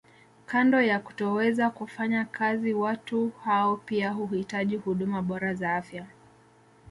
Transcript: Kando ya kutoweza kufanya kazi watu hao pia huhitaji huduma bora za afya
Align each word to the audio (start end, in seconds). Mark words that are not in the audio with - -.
Kando 0.45 0.81
ya 0.81 0.99
kutoweza 0.99 1.69
kufanya 1.69 2.25
kazi 2.25 2.73
watu 2.73 3.29
hao 3.43 3.77
pia 3.77 4.11
huhitaji 4.11 4.75
huduma 4.75 5.21
bora 5.21 5.53
za 5.53 5.75
afya 5.75 6.05